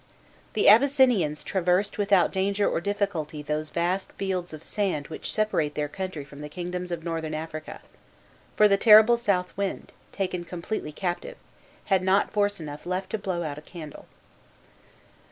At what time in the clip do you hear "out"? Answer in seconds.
13.43-13.59